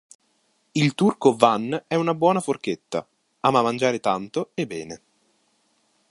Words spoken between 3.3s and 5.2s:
ama mangiare tanto e bene.